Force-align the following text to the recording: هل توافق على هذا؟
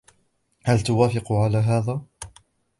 هل 0.65 0.79
توافق 0.81 1.31
على 1.33 1.57
هذا؟ 1.57 2.01